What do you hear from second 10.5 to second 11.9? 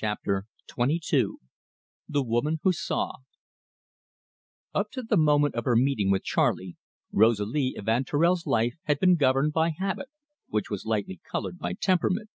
was lightly coloured by